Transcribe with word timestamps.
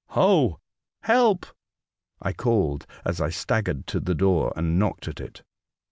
Ho! 0.17 0.59
help!" 1.03 1.45
I 2.19 2.33
called, 2.33 2.87
as 3.05 3.21
I 3.21 3.29
staggered 3.29 3.85
to 3.85 3.99
the 3.99 4.15
door, 4.15 4.51
and 4.55 4.79
knocked 4.79 5.07
at 5.07 5.19
it. 5.19 5.43